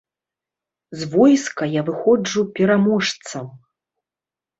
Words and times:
З 1.01 1.09
войска 1.15 1.63
я 1.73 1.81
выходжу 1.89 2.41
пераможцам. 2.61 3.45